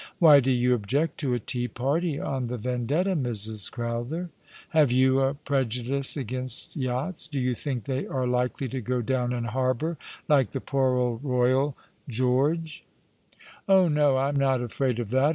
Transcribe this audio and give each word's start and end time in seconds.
"Why 0.17 0.39
do 0.39 0.49
you 0.49 0.73
object 0.73 1.19
to 1.19 1.35
a 1.35 1.39
tea 1.39 1.67
party 1.67 2.19
on 2.19 2.47
the 2.47 2.57
Vendetta, 2.57 3.15
Mrs. 3.15 3.71
Crowther? 3.71 4.31
Have 4.69 4.91
you 4.91 5.19
a 5.19 5.35
prejudice 5.35 6.17
against 6.17 6.75
yachts? 6.75 7.27
Do 7.27 7.39
you 7.39 7.53
think 7.53 7.83
they 7.83 8.07
are 8.07 8.25
likely 8.25 8.67
to 8.69 8.81
go 8.81 9.03
down 9.03 9.31
in 9.31 9.43
harbour, 9.43 9.99
like 10.27 10.53
the 10.53 10.59
poor 10.59 10.95
old 10.95 11.21
Boyal 11.21 11.75
George 12.09 12.83
f 13.29 13.41
""Oh 13.69 13.87
no, 13.87 14.15
I 14.17 14.29
am 14.29 14.37
not 14.37 14.59
afraid 14.59 14.97
of 14.97 15.11
that. 15.11 15.29